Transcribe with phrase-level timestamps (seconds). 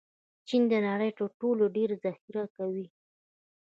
[0.47, 2.85] چین د نړۍ تر ټولو ډېر ذخیره کوي.